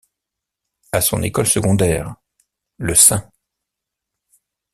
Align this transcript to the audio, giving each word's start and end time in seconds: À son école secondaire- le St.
À 0.91 0.99
son 0.99 1.21
école 1.21 1.45
secondaire- 1.45 2.15
le 2.79 2.95
St. 2.95 3.23